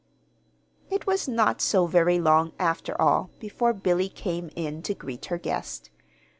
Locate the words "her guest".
5.27-5.91